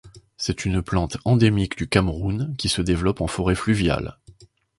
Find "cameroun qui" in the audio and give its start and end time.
1.87-2.69